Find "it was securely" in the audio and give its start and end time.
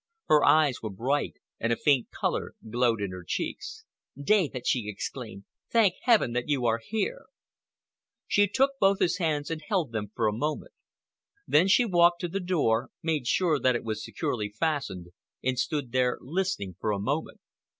13.75-14.49